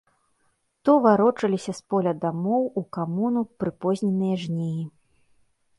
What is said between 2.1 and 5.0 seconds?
дамоў, у камуну, прыпозненыя жнеі.